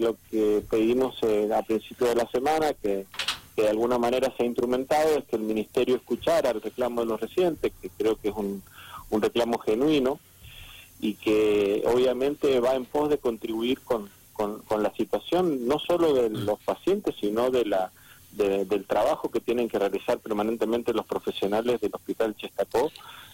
lo 0.00 0.16
que 0.30 0.62
pedimos 0.68 1.16
eh, 1.22 1.48
a 1.54 1.62
principio 1.62 2.08
de 2.08 2.16
la 2.16 2.28
semana, 2.30 2.72
que, 2.72 3.06
de 3.56 3.68
alguna 3.68 3.98
manera 3.98 4.32
se 4.36 4.42
ha 4.42 4.46
instrumentado, 4.46 5.16
es 5.16 5.24
que 5.26 5.36
el 5.36 5.42
Ministerio 5.42 5.94
escuchara 5.94 6.50
el 6.50 6.60
reclamo 6.60 7.02
de 7.02 7.06
los 7.06 7.20
residentes, 7.20 7.72
que 7.80 7.88
creo 7.90 8.16
que 8.16 8.30
es 8.30 8.34
un, 8.34 8.62
un 9.10 9.22
reclamo 9.22 9.58
genuino 9.58 10.18
y 11.00 11.14
que 11.14 11.84
obviamente 11.86 12.58
va 12.58 12.74
en 12.74 12.84
pos 12.84 13.08
de 13.08 13.18
contribuir 13.18 13.80
con, 13.82 14.10
con, 14.32 14.82
la 14.82 14.92
situación 14.96 15.68
no 15.68 15.78
solo 15.78 16.12
de 16.12 16.30
los 16.30 16.58
pacientes, 16.60 17.14
sino 17.20 17.50
de 17.50 17.64
la 17.64 17.92
del 18.32 18.84
trabajo 18.84 19.30
que 19.30 19.38
tienen 19.38 19.68
que 19.68 19.78
realizar 19.78 20.18
permanentemente 20.18 20.92
los 20.92 21.06
profesionales 21.06 21.80
del 21.80 21.94
Hospital 21.94 22.34
Chestacó 22.34 22.90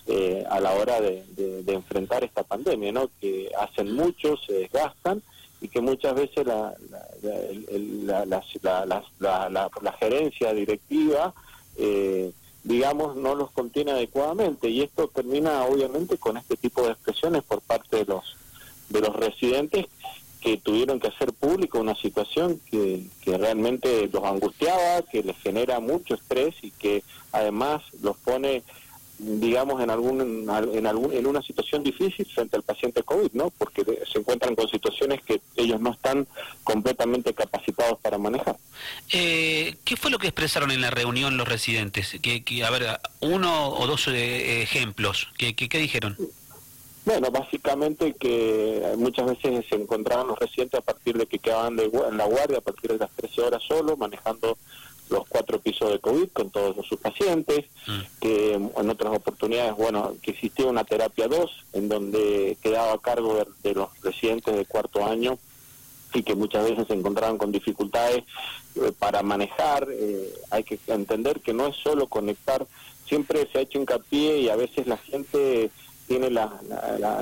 eh, 0.07 0.45
a 0.51 0.61
la 0.61 0.73
hora 0.73 1.01
de, 1.01 1.25
enfrentar 1.69 2.23
esta 2.23 2.43
pandemia, 2.43 2.93
¿no? 2.93 3.09
que 3.19 3.51
hacen 3.59 3.95
mucho, 3.95 4.37
se 4.37 4.53
desgastan 4.53 5.23
y 5.61 5.69
que 5.69 5.81
muchas 5.81 6.15
veces 6.15 6.47
la, 6.47 6.75
la, 9.21 9.93
gerencia 9.99 10.55
directiva, 10.55 11.35
eh, 11.77 12.33
digamos, 12.65 13.17
no 13.17 13.35
los 13.35 13.51
contiene 13.51 13.91
adecuadamente. 13.93 14.69
Y 14.69 14.83
esto 14.83 15.09
termina 15.09 15.65
obviamente 15.65 16.17
con 16.17 16.37
este 16.37 16.57
tipo 16.57 16.83
de 16.83 16.93
expresiones 16.93 17.43
por 17.43 17.61
parte 17.61 17.97
de 17.99 18.05
los 18.07 18.37
de 18.89 19.01
los 19.01 19.15
residentes 19.15 19.87
que 20.41 20.57
tuvieron 20.57 20.99
que 20.99 21.09
hacer 21.09 21.33
público 21.33 21.79
una 21.79 21.95
situación 21.95 22.61
que, 22.71 23.05
que 23.23 23.39
realmente 23.39 24.09
los 24.13 24.25
angustiaba, 24.25 25.03
que 25.03 25.23
les 25.23 25.37
genera 25.39 25.81
mucho 25.81 26.15
estrés 26.15 26.55
y 26.63 26.71
que 26.73 27.05
además 27.31 27.83
los 28.03 28.17
pone 28.17 28.63
digamos 29.23 29.83
en 29.83 29.91
algún 29.91 30.21
en 30.73 30.87
algún 30.87 31.13
en 31.13 31.27
una 31.27 31.43
situación 31.43 31.83
difícil 31.83 32.27
frente 32.27 32.57
al 32.57 32.63
paciente 32.63 33.03
COVID, 33.03 33.33
¿no? 33.33 33.51
Porque 33.51 33.85
se 34.11 34.19
encuentran 34.19 34.55
con 34.55 34.69
situaciones 34.69 35.21
que 35.23 35.41
ellos 35.57 35.81
no 35.81 35.93
están 35.93 36.27
completamente 36.65 37.35
capacitados 37.35 37.99
para 38.01 38.19
manejar. 38.19 38.57
Eh, 39.13 39.77
¿Qué 39.85 39.97
fue 39.97 40.11
lo 40.11 40.19
que 40.19 40.29
expresaron 40.29 40.71
en 40.71 40.81
la 40.81 40.91
reunión 40.91 41.37
los 41.37 41.47
residentes? 41.47 42.19
Que, 42.23 42.65
a 42.65 42.71
ver, 42.71 43.01
uno 43.21 43.69
o 43.69 43.87
dos 43.87 44.09
eh, 44.09 44.63
ejemplos. 44.63 45.29
¿Qué, 45.37 45.55
qué, 45.55 45.69
qué 45.69 45.79
dijeron? 45.79 46.17
Bueno, 47.05 47.31
básicamente 47.31 48.15
que 48.15 48.83
muchas 48.99 49.27
veces 49.27 49.65
se 49.69 49.77
encontraban 49.77 50.29
los 50.29 50.39
residentes 50.39 50.79
a 50.79 50.83
partir 50.83 51.17
de 51.17 51.27
que 51.27 51.39
quedaban 51.39 51.77
de, 51.77 51.85
en 51.85 52.17
la 52.17 52.27
guardia 52.27 52.59
a 52.59 52.61
partir 52.61 52.93
de 52.93 52.99
las 52.99 53.11
13 53.17 53.41
horas 53.41 53.63
solo, 53.63 53.97
manejando 53.97 54.59
los 55.11 55.27
cuatro 55.29 55.59
pisos 55.59 55.91
de 55.91 55.99
COVID 55.99 56.29
con 56.33 56.51
todos 56.51 56.87
sus 56.87 56.99
pacientes, 56.99 57.67
mm. 57.87 58.01
que 58.21 58.55
en 58.55 58.91
otras 58.91 59.15
oportunidades, 59.15 59.75
bueno, 59.77 60.15
que 60.23 60.31
existía 60.31 60.67
una 60.67 60.85
terapia 60.85 61.29
2 61.29 61.51
en 61.75 61.89
donde 61.89 62.57
quedaba 62.63 62.93
a 62.93 62.99
cargo 62.99 63.45
de, 63.63 63.75
los 63.75 63.89
residentes 64.03 64.57
de 64.57 64.65
cuarto 64.65 65.05
año 65.05 65.39
y 66.15 66.23
que 66.23 66.35
muchas 66.35 66.69
veces 66.69 66.87
se 66.87 66.95
encontraban 66.95 67.39
con 67.39 67.53
dificultades 67.53 68.25
eh, 68.77 68.93
para 68.99 69.23
manejar. 69.23 69.89
Eh, 69.91 70.33
hay 70.51 70.65
que 70.65 70.79
entender 70.87 71.41
que 71.41 71.53
no 71.53 71.67
es 71.67 71.77
solo 71.77 72.07
conectar, 72.07 72.67
siempre 73.07 73.49
se 73.53 73.59
ha 73.59 73.63
hecho 73.63 73.79
hincapié 73.79 74.39
y 74.39 74.49
a 74.49 74.57
veces 74.57 74.87
la 74.87 74.97
gente 74.97 75.71
tiene 76.11 76.29
la, 76.29 76.61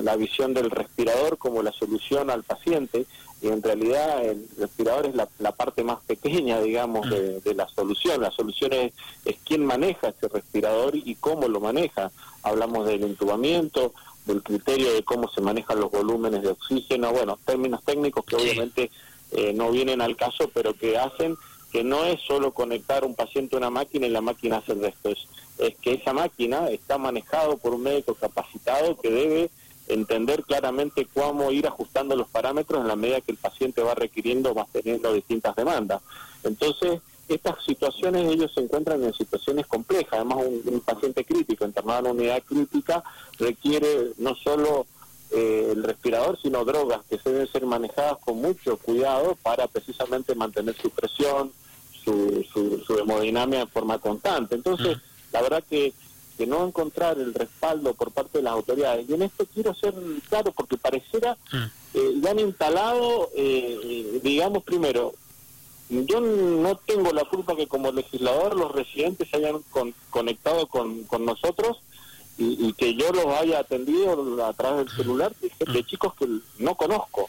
la, 0.02 0.16
visión 0.16 0.54
del 0.54 0.70
respirador 0.70 1.36
como 1.36 1.62
la 1.62 1.72
solución 1.72 2.30
al 2.30 2.42
paciente 2.42 3.04
y 3.42 3.48
en 3.48 3.62
realidad 3.62 4.24
el 4.24 4.48
respirador 4.58 5.04
es 5.04 5.14
la, 5.14 5.52
parte 5.52 5.84
más 5.84 5.98
pequeña, 6.06 6.58
digamos, 6.62 7.06
de, 7.10 7.54
la 7.54 7.68
solución. 7.68 8.22
La 8.22 8.30
solución 8.30 8.72
es, 8.72 8.94
es 9.26 9.36
quién 9.44 9.66
maneja 9.66 10.08
ese 10.08 10.28
respirador 10.28 10.96
y 10.96 11.14
cómo 11.16 11.48
lo 11.48 11.60
maneja. 11.60 12.10
Hablamos 12.42 12.86
del 12.86 13.02
entubamiento, 13.02 13.92
del 14.24 14.42
criterio 14.42 14.94
de 14.94 15.02
cómo 15.02 15.28
se 15.28 15.42
manejan 15.42 15.80
los 15.80 15.90
volúmenes 15.90 16.40
de 16.40 16.48
oxígeno, 16.48 17.12
bueno, 17.12 17.38
términos 17.44 17.84
técnicos 17.84 18.24
que 18.24 18.36
obviamente 18.36 18.90
eh, 19.32 19.52
no 19.52 19.70
vienen 19.70 20.00
al 20.00 20.16
caso, 20.16 20.50
pero 20.54 20.72
que 20.72 20.96
hacen 20.96 21.36
que 21.72 21.84
no 21.84 22.04
es 22.04 22.20
solo 22.22 22.52
conectar 22.52 23.04
un 23.04 23.14
paciente 23.14 23.56
a 23.56 23.58
una 23.58 23.70
máquina 23.70 24.06
y 24.06 24.10
la 24.10 24.20
máquina 24.20 24.58
hace 24.58 24.72
el 24.72 24.80
resto, 24.80 25.10
es 25.10 25.28
es 25.58 25.76
que 25.76 25.94
esa 25.94 26.12
máquina 26.12 26.68
está 26.70 26.98
manejado 26.98 27.58
por 27.58 27.74
un 27.74 27.82
médico 27.82 28.14
capacitado 28.14 28.96
que 28.96 29.10
debe 29.10 29.50
entender 29.88 30.44
claramente 30.44 31.06
cómo 31.12 31.50
ir 31.50 31.66
ajustando 31.66 32.14
los 32.14 32.28
parámetros 32.28 32.80
en 32.80 32.88
la 32.88 32.96
medida 32.96 33.20
que 33.20 33.32
el 33.32 33.38
paciente 33.38 33.82
va 33.82 33.94
requiriendo, 33.94 34.54
va 34.54 34.66
teniendo 34.70 35.12
distintas 35.12 35.56
demandas. 35.56 36.02
Entonces, 36.44 37.00
estas 37.28 37.62
situaciones, 37.64 38.30
ellos 38.30 38.52
se 38.54 38.60
encuentran 38.60 39.02
en 39.02 39.12
situaciones 39.12 39.66
complejas. 39.66 40.12
Además, 40.12 40.38
un, 40.46 40.80
paciente 40.80 41.24
crítico, 41.24 41.64
internado 41.64 41.98
en 41.98 42.04
una 42.04 42.14
unidad 42.14 42.42
crítica, 42.42 43.02
requiere 43.38 44.12
no 44.18 44.34
solo 44.36 44.86
eh, 45.30 45.70
el 45.72 45.82
respirador, 45.82 46.38
sino 46.40 46.64
drogas 46.64 47.00
que 47.08 47.18
deben 47.24 47.46
ser 47.46 47.66
manejadas 47.66 48.18
con 48.24 48.40
mucho 48.40 48.76
cuidado 48.78 49.36
para 49.42 49.66
precisamente 49.66 50.34
mantener 50.34 50.76
su 50.76 50.90
presión, 50.90 51.52
su, 52.04 52.44
su, 52.52 52.98
hemodinamia 52.98 53.60
de 53.60 53.66
forma 53.66 53.98
constante. 53.98 54.54
Entonces, 54.54 54.96
mm 54.96 55.08
la 55.32 55.42
verdad 55.42 55.64
que, 55.68 55.92
que 56.36 56.46
no 56.46 56.66
encontrar 56.66 57.18
el 57.18 57.34
respaldo 57.34 57.94
por 57.94 58.10
parte 58.12 58.38
de 58.38 58.44
las 58.44 58.54
autoridades. 58.54 59.08
Y 59.08 59.14
en 59.14 59.22
esto 59.22 59.46
quiero 59.52 59.74
ser 59.74 59.94
claro 60.28 60.52
porque 60.52 60.76
pareciera 60.76 61.36
mm. 61.52 61.56
eh, 61.94 62.12
ya 62.22 62.30
han 62.30 62.38
instalado, 62.38 63.30
eh, 63.36 64.20
digamos 64.22 64.62
primero, 64.62 65.14
yo 65.90 66.20
no 66.20 66.76
tengo 66.76 67.12
la 67.12 67.24
culpa 67.24 67.56
que 67.56 67.66
como 67.66 67.90
legislador 67.92 68.54
los 68.54 68.72
residentes 68.72 69.28
se 69.30 69.38
hayan 69.38 69.62
conectado 70.10 70.66
con, 70.66 71.04
con 71.04 71.24
nosotros 71.24 71.78
y, 72.38 72.72
que 72.74 72.94
yo 72.94 73.10
los 73.10 73.26
haya 73.26 73.58
atendido 73.58 74.44
a 74.44 74.52
través 74.52 74.86
del 74.86 74.96
celular 74.96 75.32
de, 75.40 75.84
chicos 75.84 76.14
que 76.14 76.28
no 76.58 76.76
conozco. 76.76 77.28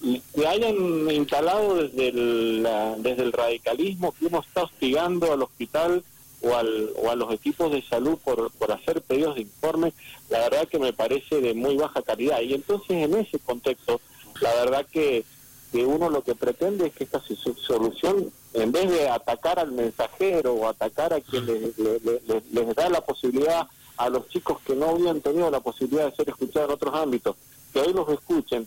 Y 0.00 0.20
que 0.20 0.46
hayan 0.46 1.10
instalado 1.10 1.74
desde 1.74 2.08
el, 2.08 2.68
desde 2.98 3.24
el 3.24 3.32
radicalismo 3.32 4.12
que 4.12 4.26
uno 4.26 4.40
está 4.46 4.62
hostigando 4.62 5.32
al 5.32 5.42
hospital 5.42 6.04
o, 6.42 6.54
al, 6.54 6.90
o 6.96 7.10
a 7.10 7.16
los 7.16 7.32
equipos 7.32 7.72
de 7.72 7.82
salud 7.82 8.18
por, 8.22 8.52
por 8.52 8.70
hacer 8.70 9.02
pedidos 9.02 9.34
de 9.34 9.42
informe, 9.42 9.92
la 10.28 10.38
verdad 10.40 10.68
que 10.68 10.78
me 10.78 10.92
parece 10.92 11.40
de 11.40 11.54
muy 11.54 11.76
baja 11.76 12.02
calidad. 12.02 12.40
Y 12.40 12.54
entonces 12.54 12.90
en 12.90 13.14
ese 13.14 13.40
contexto, 13.40 14.00
la 14.40 14.54
verdad 14.54 14.86
que, 14.92 15.24
que 15.72 15.84
uno 15.84 16.08
lo 16.08 16.22
que 16.22 16.36
pretende 16.36 16.86
es 16.86 16.94
que 16.94 17.02
esta 17.02 17.20
solución, 17.66 18.30
en 18.54 18.70
vez 18.70 18.88
de 18.90 19.08
atacar 19.08 19.58
al 19.58 19.72
mensajero 19.72 20.54
o 20.54 20.68
atacar 20.68 21.12
a 21.12 21.20
quien 21.20 21.46
les, 21.46 21.76
les, 21.76 22.74
da 22.76 22.88
la 22.88 23.00
posibilidad 23.00 23.66
a 23.96 24.08
los 24.08 24.28
chicos 24.28 24.60
que 24.66 24.74
no 24.74 24.90
habían 24.90 25.20
tenido 25.20 25.50
la 25.50 25.60
posibilidad 25.60 26.10
de 26.10 26.16
ser 26.16 26.28
escuchados 26.28 26.68
en 26.68 26.74
otros 26.74 26.94
ámbitos, 26.94 27.36
que 27.72 27.80
hoy 27.80 27.92
los 27.92 28.08
escuchen, 28.08 28.66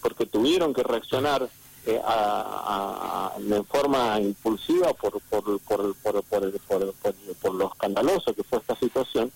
porque 0.00 0.26
tuvieron 0.26 0.72
que 0.72 0.82
reaccionar 0.82 1.48
eh, 1.86 2.00
a, 2.04 3.32
de 3.38 3.62
forma 3.64 4.20
impulsiva 4.20 4.92
por 4.92 5.20
por 5.22 5.60
por, 5.60 5.94
por, 5.94 6.22
por, 6.22 6.94
por, 7.40 7.54
lo 7.54 7.72
escandaloso 7.72 8.34
que 8.34 8.42
fue 8.42 8.58
esta 8.58 8.76
situación, 8.76 9.32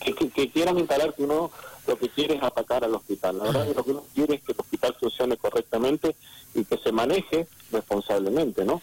que, 0.00 0.14
que, 0.14 0.50
quieran 0.50 0.78
instalar 0.78 1.14
que 1.14 1.22
uno 1.22 1.52
lo 1.86 1.98
que 1.98 2.08
quiere 2.08 2.34
es 2.34 2.42
atacar 2.42 2.84
al 2.84 2.94
hospital. 2.94 3.38
La 3.38 3.44
verdad 3.44 3.68
que 3.68 3.74
lo 3.74 3.84
que 3.84 3.90
uno 3.90 4.04
quiere 4.14 4.34
es 4.36 4.42
que 4.42 4.52
el 4.52 4.60
hospital 4.60 4.96
funcione 4.98 5.36
correctamente 5.36 6.16
y 6.54 6.64
que 6.64 6.78
se 6.78 6.92
maneje 6.92 7.46
responsablemente, 7.70 8.64
¿no? 8.64 8.82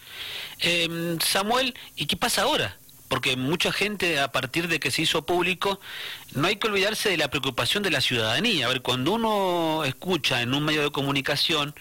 Eh, 0.60 1.16
Samuel, 1.22 1.74
¿y 1.96 2.06
qué 2.06 2.16
pasa 2.16 2.42
ahora? 2.42 2.76
Porque 3.10 3.34
mucha 3.34 3.72
gente 3.72 4.20
a 4.20 4.30
partir 4.30 4.68
de 4.68 4.78
que 4.78 4.92
se 4.92 5.02
hizo 5.02 5.26
público, 5.26 5.80
no 6.32 6.46
hay 6.46 6.56
que 6.56 6.68
olvidarse 6.68 7.08
de 7.08 7.16
la 7.16 7.28
preocupación 7.28 7.82
de 7.82 7.90
la 7.90 8.00
ciudadanía. 8.00 8.66
A 8.66 8.68
ver, 8.68 8.82
cuando 8.82 9.10
uno 9.10 9.82
escucha 9.84 10.42
en 10.42 10.54
un 10.54 10.64
medio 10.64 10.82
de 10.82 10.92
comunicación 10.92 11.74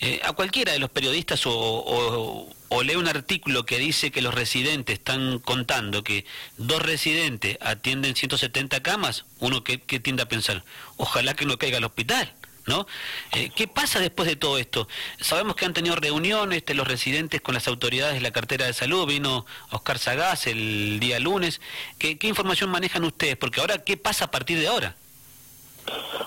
eh, 0.00 0.20
a 0.22 0.34
cualquiera 0.34 0.72
de 0.72 0.78
los 0.78 0.90
periodistas 0.90 1.44
o, 1.46 2.46
lee 2.84 2.96
un 2.96 3.08
artículo 3.08 3.64
que 3.64 3.78
dice 3.78 4.10
que 4.10 4.20
los 4.20 4.34
residentes 4.34 4.98
están 4.98 5.38
contando 5.38 6.04
que 6.04 6.26
dos 6.58 6.82
residentes 6.82 7.56
atienden 7.62 8.14
170 8.14 8.82
camas, 8.82 9.24
uno 9.38 9.64
que, 9.64 9.80
que 9.80 9.98
tiende 9.98 10.24
a 10.24 10.28
pensar, 10.28 10.62
ojalá 10.98 11.34
que 11.34 11.46
no 11.46 11.56
caiga 11.56 11.78
al 11.78 11.84
hospital. 11.84 12.34
¿No? 12.66 12.86
Eh, 13.32 13.50
¿Qué 13.54 13.68
pasa 13.68 14.00
después 14.00 14.28
de 14.28 14.36
todo 14.36 14.58
esto? 14.58 14.88
Sabemos 15.20 15.56
que 15.56 15.64
han 15.64 15.72
tenido 15.72 15.96
reuniones 15.96 16.64
de 16.64 16.74
los 16.74 16.86
residentes 16.86 17.40
con 17.40 17.54
las 17.54 17.68
autoridades 17.68 18.14
de 18.14 18.20
la 18.20 18.32
cartera 18.32 18.66
de 18.66 18.72
salud, 18.72 19.06
vino 19.06 19.46
Oscar 19.70 19.98
Sagaz 19.98 20.46
el 20.46 20.98
día 21.00 21.18
lunes. 21.20 21.60
¿Qué, 21.98 22.18
información 22.22 22.70
manejan 22.70 23.04
ustedes? 23.04 23.36
Porque 23.36 23.60
ahora, 23.60 23.78
¿qué 23.84 23.96
pasa 23.96 24.26
a 24.26 24.30
partir 24.30 24.58
de 24.58 24.66
ahora? 24.66 24.96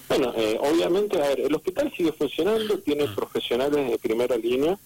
Bueno, 0.07 0.33
eh, 0.38 0.57
obviamente, 0.62 1.21
a 1.21 1.27
ver, 1.27 1.41
el 1.41 1.53
hospital 1.53 1.91
sigue 1.95 2.13
funcionando, 2.13 2.80
tiene 2.80 3.06
mm. 3.06 3.15
profesionales 3.15 3.92
de 3.92 4.00
primera 4.00 4.38
línea, 4.38 4.77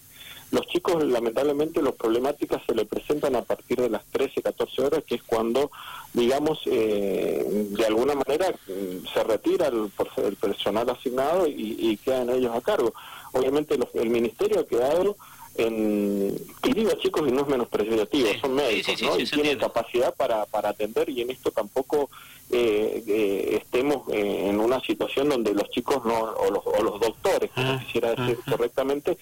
los 0.54 0.66
chicos, 0.68 1.02
lamentablemente, 1.04 1.82
las 1.82 1.94
problemáticas 1.94 2.62
se 2.64 2.74
le 2.74 2.84
presentan 2.84 3.34
a 3.34 3.42
partir 3.42 3.80
de 3.80 3.90
las 3.90 4.04
13, 4.06 4.40
14 4.40 4.82
horas, 4.82 5.04
que 5.04 5.16
es 5.16 5.22
cuando, 5.24 5.70
digamos, 6.12 6.60
eh, 6.66 7.44
de 7.70 7.84
alguna 7.86 8.14
manera 8.14 8.50
mm, 8.50 9.06
se 9.12 9.24
retira 9.24 9.66
el, 9.66 9.90
el 10.24 10.36
personal 10.36 10.88
asignado 10.88 11.48
y, 11.48 11.98
quedan 12.04 12.30
ellos 12.30 12.54
a 12.54 12.60
cargo. 12.60 12.94
Obviamente 13.32 13.76
el 13.94 14.10
Ministerio 14.10 14.60
ha 14.60 14.66
quedado 14.66 15.16
en... 15.56 16.36
Y 16.62 16.72
digo 16.72 16.92
chicos 17.02 17.26
y 17.26 17.32
no 17.32 17.42
es 17.42 17.48
menos 17.48 17.68
sí, 18.12 18.24
son 18.40 18.54
médicos, 18.54 19.02
¿no? 19.02 19.18
y 19.18 19.24
tienen 19.24 19.58
capacidad 19.58 20.14
para, 20.14 20.46
para 20.46 20.70
atender 20.70 21.08
y 21.08 21.22
en 21.22 21.30
esto 21.30 21.50
tampoco 21.50 22.10
eh, 22.50 23.02
eh, 23.06 23.60
estemos 23.62 24.02
en 24.12 24.60
una 24.60 24.80
situación 24.80 25.28
donde 25.28 25.54
los 25.54 25.68
chicos 25.70 26.04
no, 26.04 26.20
o 26.20 26.50
los, 26.50 26.62
o 26.66 26.82
los 26.82 27.00
doctores, 27.00 27.50
como 27.54 27.78
quisiera 27.80 28.14
decir 28.14 28.38
correctamente, 28.48 29.16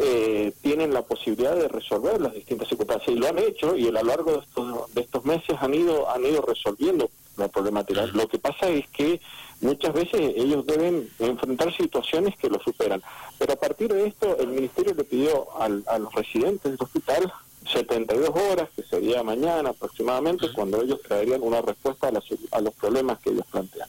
eh, 0.00 0.52
tienen 0.62 0.94
la 0.94 1.02
posibilidad 1.02 1.56
de 1.56 1.66
resolver 1.66 2.20
las 2.20 2.32
distintas 2.32 2.68
circunstancias 2.68 3.16
y 3.16 3.18
lo 3.18 3.26
han 3.26 3.38
hecho 3.38 3.76
y 3.76 3.88
a 3.88 3.90
lo 3.90 4.02
largo 4.04 4.32
de 4.32 4.38
estos, 4.38 4.94
de 4.94 5.00
estos 5.00 5.24
meses 5.24 5.56
han 5.60 5.74
ido 5.74 6.08
han 6.08 6.24
ido 6.24 6.40
resolviendo 6.42 7.10
la 7.36 7.48
problemática. 7.48 8.06
Lo 8.06 8.28
que 8.28 8.38
pasa 8.38 8.68
es 8.68 8.88
que 8.90 9.20
muchas 9.60 9.92
veces 9.92 10.20
ellos 10.36 10.64
deben 10.66 11.08
enfrentar 11.18 11.74
situaciones 11.76 12.36
que 12.36 12.48
lo 12.48 12.60
superan. 12.60 13.02
Pero 13.38 13.52
a 13.52 13.56
partir 13.56 13.92
de 13.92 14.06
esto, 14.06 14.36
el 14.38 14.48
Ministerio 14.48 14.94
le 14.94 15.04
pidió 15.04 15.48
al, 15.60 15.84
a 15.88 15.98
los 15.98 16.14
residentes 16.14 16.72
del 16.72 16.78
hospital 16.80 17.32
72 17.72 18.30
horas, 18.30 18.68
que 18.74 18.82
sería 18.82 19.22
mañana 19.22 19.70
aproximadamente, 19.70 20.50
cuando 20.52 20.80
ellos 20.80 21.00
traerían 21.02 21.42
una 21.42 21.60
respuesta 21.60 22.08
a, 22.08 22.56
a 22.56 22.60
los 22.60 22.74
problemas 22.74 23.18
que 23.18 23.30
ellos 23.30 23.46
plantean. 23.50 23.88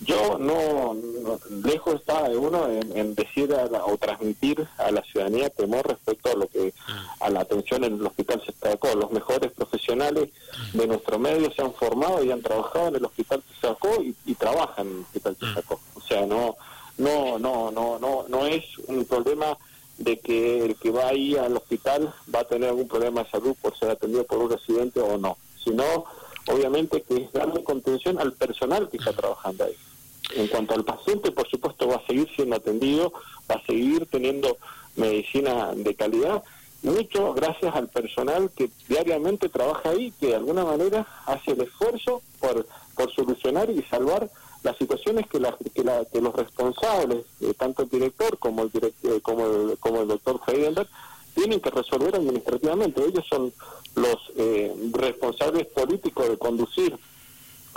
Yo 0.00 0.38
no, 0.38 0.96
lejos 1.62 1.96
está 1.96 2.26
de 2.28 2.36
uno 2.36 2.68
en, 2.68 3.14
decir 3.14 3.54
o 3.84 3.98
transmitir 3.98 4.66
a 4.78 4.90
la 4.90 5.02
ciudadanía 5.02 5.50
temor 5.50 5.86
respecto 5.86 6.30
a 6.32 6.36
lo 6.36 6.48
que 6.48 6.72
a 7.20 7.28
la 7.28 7.40
atención 7.40 7.84
en 7.84 7.94
el 7.94 8.06
hospital 8.06 8.42
se 8.44 8.52
sacó. 8.52 8.94
Los 8.94 9.12
mejores 9.12 9.52
profesionales 9.52 10.30
de 10.72 10.86
nuestro 10.86 11.18
medio 11.18 11.52
se 11.52 11.60
han 11.60 11.74
formado 11.74 12.24
y 12.24 12.30
han 12.30 12.40
trabajado 12.40 12.88
en 12.88 12.96
el 12.96 13.04
hospital 13.04 13.42
se 13.54 13.68
sacó 13.68 14.02
y, 14.02 14.34
trabajan 14.34 14.86
en 14.86 14.92
el 14.94 15.00
hospital 15.02 15.36
se 15.38 15.54
sacó. 15.54 15.80
O 15.94 16.00
sea, 16.00 16.24
no, 16.24 16.56
no, 16.96 17.38
no, 17.38 17.70
no, 17.70 17.98
no, 17.98 18.24
no 18.26 18.46
es 18.46 18.64
un 18.86 19.04
problema 19.04 19.58
de 19.98 20.18
que 20.18 20.64
el 20.64 20.76
que 20.76 20.90
va 20.90 21.08
ahí 21.08 21.36
al 21.36 21.54
hospital 21.58 22.14
va 22.34 22.40
a 22.40 22.44
tener 22.44 22.70
algún 22.70 22.88
problema 22.88 23.24
de 23.24 23.30
salud 23.30 23.54
por 23.60 23.78
ser 23.78 23.90
atendido 23.90 24.24
por 24.24 24.38
un 24.38 24.50
residente 24.50 24.98
o 25.00 25.18
no, 25.18 25.36
sino 25.62 26.06
obviamente 26.46 27.02
que 27.02 27.18
es 27.18 27.32
darle 27.32 27.62
contención 27.62 28.18
al 28.18 28.32
personal 28.32 28.88
que 28.88 28.96
está 28.96 29.12
trabajando 29.12 29.64
ahí. 29.64 29.76
En 30.36 30.48
cuanto 30.48 30.74
al 30.74 30.84
paciente, 30.84 31.30
por 31.32 31.48
supuesto, 31.48 31.88
va 31.88 31.96
a 31.96 32.06
seguir 32.06 32.28
siendo 32.34 32.56
atendido, 32.56 33.12
va 33.50 33.56
a 33.56 33.66
seguir 33.66 34.06
teniendo 34.06 34.56
medicina 34.96 35.72
de 35.74 35.94
calidad, 35.94 36.42
mucho 36.82 37.34
gracias 37.34 37.74
al 37.74 37.88
personal 37.88 38.50
que 38.56 38.70
diariamente 38.88 39.48
trabaja 39.48 39.90
ahí, 39.90 40.12
que 40.18 40.28
de 40.28 40.36
alguna 40.36 40.64
manera 40.64 41.06
hace 41.26 41.52
el 41.52 41.60
esfuerzo 41.60 42.22
por, 42.40 42.66
por 42.94 43.12
solucionar 43.12 43.68
y 43.70 43.82
salvar 43.82 44.30
las 44.62 44.76
situaciones 44.76 45.26
que, 45.26 45.40
que, 45.74 46.20
los 46.20 46.34
responsables, 46.34 47.26
eh, 47.40 47.54
tanto 47.56 47.82
el 47.82 47.88
director 47.88 48.38
como 48.38 48.62
el, 48.62 48.70
eh, 48.74 49.20
como 49.22 49.46
el, 49.46 49.78
como 49.78 50.02
el 50.02 50.08
doctor 50.08 50.40
Heidenberg, 50.46 50.88
tienen 51.34 51.60
que 51.60 51.70
resolver 51.70 52.16
administrativamente. 52.16 53.04
Ellos 53.04 53.24
son 53.28 53.52
los 53.94 54.16
eh, 54.36 54.74
responsables 54.92 55.66
políticos 55.66 56.28
de 56.28 56.38
conducir 56.38 56.98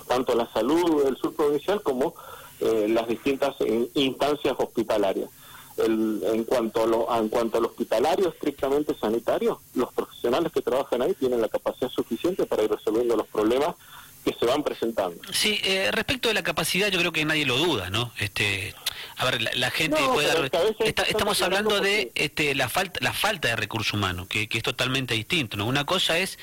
tanto 0.08 0.36
la 0.36 0.52
salud 0.52 1.04
del 1.04 1.18
sur 1.18 1.34
provincial 1.34 1.82
como 1.82 2.14
eh, 2.60 2.88
las 2.90 3.08
distintas 3.08 3.56
instancias 3.94 4.56
hospitalarias. 4.58 5.30
en, 5.78 6.44
cuanto 6.44 6.84
a 6.84 6.88
lo, 6.88 7.16
en 7.16 7.30
cuanto 7.30 7.58
al 7.58 7.66
hospitalario 7.66 8.30
estrictamente 8.30 8.94
sanitario, 8.96 9.60
los 9.74 9.92
profesionales 9.92 10.52
que 10.52 10.62
trabajan 10.62 11.02
ahí 11.02 11.14
tienen 11.16 11.42
la 11.42 11.50
capacidad 11.50 11.90
suficiente 11.90 12.46
para 12.46 12.64
ir 12.64 12.72
resolviendo 12.72 13.16
los 13.16 13.28
problemas 13.28 13.76
que 14.24 14.34
se 14.34 14.46
van 14.46 14.64
presentando. 14.64 15.22
Sí, 15.32 15.60
eh, 15.64 15.90
respecto 15.92 16.30
de 16.30 16.34
la 16.34 16.44
capacidad 16.44 16.88
yo 16.90 17.00
creo 17.00 17.12
que 17.12 17.26
nadie 17.26 17.46
lo 17.46 17.58
duda, 17.58 17.90
¿no? 17.90 18.14
Este, 18.20 18.74
a 19.18 19.26
ver, 19.26 19.42
la, 19.56 19.72
gente 19.72 19.98
puede 20.14 20.28
dar, 20.28 20.50
estamos 21.08 21.42
hablando 21.42 21.80
de 21.82 22.12
este, 22.16 22.56
la 22.56 22.70
falta 22.70 23.00
la 23.02 23.14
falta 23.14 23.50
de 23.50 23.56
recursos 23.56 23.94
humanos, 23.94 24.28
que, 24.28 24.48
es 24.50 24.64
totalmente 24.64 25.14
distinto, 25.14 25.58
¿no? 25.58 25.66
Una 25.66 25.86
cosa 25.86 26.18
es 26.18 26.40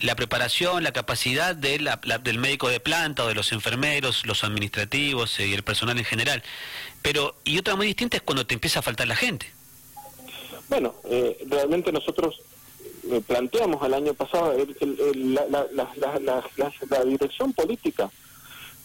la 0.00 0.14
preparación, 0.16 0.82
la 0.82 0.92
capacidad 0.92 1.54
de 1.54 1.78
la, 1.80 1.96
del 1.96 2.38
médico 2.38 2.68
de 2.68 2.80
planta 2.80 3.24
o 3.24 3.28
de 3.28 3.34
los 3.34 3.52
enfermeros, 3.52 4.26
los 4.26 4.44
administrativos 4.44 5.38
eh, 5.40 5.46
y 5.46 5.54
el 5.54 5.62
personal 5.62 5.98
en 5.98 6.04
general. 6.04 6.42
Pero 7.00 7.36
y 7.44 7.58
otra 7.58 7.76
muy 7.76 7.86
distinta 7.86 8.18
es 8.18 8.22
cuando 8.22 8.46
te 8.46 8.54
empieza 8.54 8.80
a 8.80 8.82
faltar 8.82 9.08
la 9.08 9.16
gente. 9.16 9.50
Bueno, 10.68 10.94
eh, 11.04 11.38
realmente 11.48 11.92
nosotros 11.92 12.40
planteamos 13.26 13.84
el 13.84 13.94
año 13.94 14.14
pasado, 14.14 14.54
la, 14.80 17.04
dirección 17.04 17.52
política, 17.52 18.10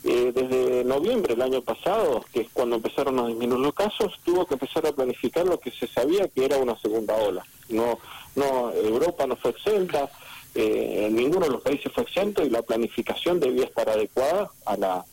eh, 0.04 0.32
desde 0.34 0.84
noviembre 0.86 1.36
del 1.36 1.42
año 1.42 1.62
pasado, 1.62 2.24
que 2.32 2.42
es 2.42 2.48
cuando 2.54 2.78
empezaron 2.78 3.20
a 3.20 3.28
disminuir 3.28 3.60
los 3.60 3.74
casos, 3.74 4.14
tuvo 4.24 4.46
que 4.46 4.56
empezar 4.56 4.86
a 4.88 4.92
planificar 4.92 5.46
lo 5.46 5.60
que 5.60 5.72
se 5.72 5.88
sabía 5.88 6.28
que 6.28 6.46
era 6.46 6.58
una 6.58 6.78
segunda 6.80 7.16
ola. 7.16 7.44
No, 7.70 8.00
no 8.36 8.72
Europa 8.72 9.28
no 9.28 9.36
fue 9.36 9.52
exenta, 9.52 10.10
eh, 10.56 11.10
ninguno 11.12 11.46
de 11.46 11.52
los 11.52 11.62
países 11.62 11.92
fue 11.94 12.04
exento 12.04 12.44
y 12.44 12.50
la 12.50 12.62
planificación 12.62 13.40
debía 13.40 13.66
estar 13.66 13.90
adecuada 13.90 14.50
a 14.66 14.78
la, 14.78 15.06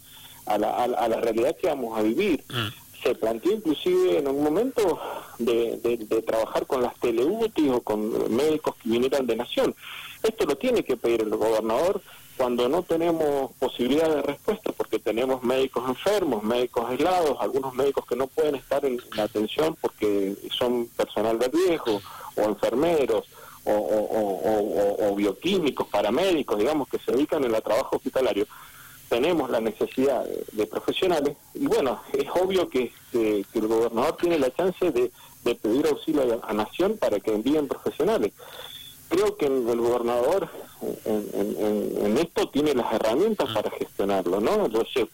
a 0.47 0.59
la, 0.59 0.85
a 0.85 1.09
la, 1.09 1.21
realidad 1.21 1.57
que 1.57 1.67
vamos 1.67 1.99
a 1.99 2.03
vivir. 2.03 2.45
Mm 2.49 2.86
se 3.07 3.15
planteó 3.15 3.53
inclusive 3.53 4.19
en 4.19 4.29
un 4.29 4.43
momento 4.43 4.99
de, 5.39 6.25
trabajar 6.27 6.67
con 6.67 6.83
las 6.83 6.95
teleútiles 6.99 7.73
o 7.73 7.81
con 7.81 8.35
médicos 8.35 8.75
que 8.77 8.89
vinieran 8.89 9.27
de 9.27 9.37
nación. 9.37 9.75
Esto 10.23 10.45
lo 10.45 10.57
tiene 10.57 10.83
que 10.83 10.97
pedir 10.97 11.23
el 11.23 11.31
gobernador 11.31 12.01
cuando 12.37 12.69
no 12.69 12.83
tenemos 12.83 13.53
posibilidad 13.59 14.09
de 14.15 14.23
respuesta, 14.23 14.73
porque 14.73 14.99
tenemos 14.99 15.43
médicos 15.43 15.89
enfermos, 15.89 16.43
médicos 16.43 16.85
aislados, 16.89 17.39
algunos 17.41 17.75
médicos 17.75 18.05
que 18.07 18.17
no 18.17 18.27
pueden 18.27 18.57
estar 18.57 18.85
en 18.85 19.01
la 19.15 19.23
atención 19.23 19.77
porque 19.81 20.35
son 20.51 20.89
personal 20.89 21.39
de 21.39 21.49
riesgo, 21.49 22.03
o 22.37 22.43
enfermeros, 22.43 23.25
o, 23.65 25.15
bioquímicos, 25.17 25.89
paramédicos, 25.89 26.59
digamos, 26.59 26.89
que 26.89 26.99
se 26.99 27.13
dedican 27.13 27.43
en 27.45 27.55
el 27.55 27.63
trabajo 27.63 27.97
hospitalario 27.97 28.47
tenemos 29.09 29.51
la 29.51 29.61
necesidad 29.61 30.25
de, 30.53 30.67
profesionales 30.67 31.37
y 31.55 31.67
bueno, 31.67 32.01
es 32.13 32.27
obvio 32.41 32.69
que, 32.69 32.93
el 33.13 33.69
gobernador 33.69 34.17
tiene 34.17 34.39
la 34.39 34.51
chance 34.51 34.91
de, 34.91 35.11
pedir 35.55 35.87
auxilio 35.87 36.41
a, 36.43 36.53
Nación 36.53 36.99
para 36.99 37.21
que 37.21 37.33
envíen 37.33 37.69
profesionales. 37.69 38.33
Creo 39.09 39.37
que 39.37 39.47
el, 39.47 39.63
gobernador 39.63 40.49
en, 41.05 42.19
esto 42.19 42.49
tiene 42.49 42.75
las 42.75 42.93
herramientas 42.93 43.49
para 43.55 43.71
gestionarlo, 43.71 44.41
¿no? 44.41 44.69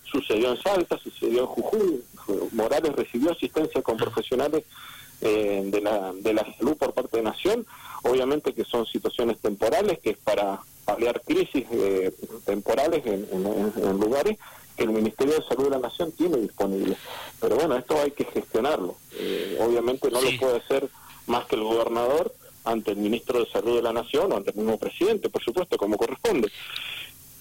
sucedió 0.04 0.52
en 0.52 0.62
Salta, 0.62 0.98
sucedió 0.98 1.40
en 1.40 1.46
Jujuy, 1.46 2.02
Morales 2.52 2.96
recibió 2.96 3.32
asistencia 3.32 3.82
con 3.82 3.98
profesionales 3.98 4.64
eh, 5.20 5.62
de, 5.66 5.80
la, 5.80 6.12
de 6.14 6.34
la 6.34 6.44
salud 6.56 6.76
por 6.76 6.94
parte 6.94 7.18
de 7.18 7.24
Nación, 7.24 7.66
obviamente 8.02 8.52
que 8.54 8.64
son 8.64 8.86
situaciones 8.86 9.38
temporales, 9.38 9.98
que 9.98 10.10
es 10.10 10.18
para 10.18 10.60
paliar 10.84 11.20
crisis 11.22 11.64
eh, 11.70 12.12
temporales 12.44 13.04
en, 13.06 14.00
lugares 14.00 14.38
que 14.76 14.84
el 14.84 14.90
Ministerio 14.90 15.34
de 15.34 15.44
Salud 15.46 15.64
de 15.64 15.70
la 15.70 15.78
Nación 15.78 16.12
tiene 16.12 16.38
disponible. 16.38 16.96
Pero 17.40 17.56
bueno, 17.56 17.76
esto 17.76 18.00
hay 18.00 18.10
que 18.10 18.24
gestionarlo. 18.24 18.96
Eh, 19.14 19.58
obviamente 19.60 20.10
no 20.10 20.20
lo 20.20 20.30
puede 20.38 20.56
hacer 20.58 20.88
más 21.26 21.44
que 21.46 21.56
el 21.56 21.62
gobernador 21.62 22.34
ante 22.64 22.92
el 22.92 22.98
ministro 22.98 23.40
de 23.40 23.50
Salud 23.50 23.76
de 23.76 23.82
la 23.82 23.92
Nación 23.92 24.32
o 24.32 24.36
ante 24.36 24.50
el 24.50 24.56
mismo 24.56 24.78
presidente, 24.78 25.28
por 25.28 25.42
supuesto, 25.42 25.76
como 25.76 25.96
corresponde. 25.96 26.50